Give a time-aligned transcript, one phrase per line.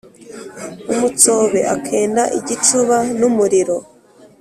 [0.91, 3.77] umutsobe akenda igicúba n úmuriro